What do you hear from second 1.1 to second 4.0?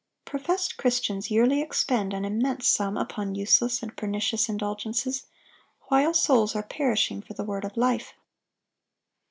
yearly expend an immense sum upon useless and